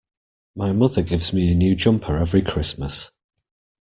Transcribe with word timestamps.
My 0.55 0.71
mother 0.71 1.03
gives 1.03 1.31
me 1.31 1.51
a 1.51 1.55
new 1.55 1.75
jumper 1.75 2.17
every 2.17 2.41
Christmas 2.41 3.11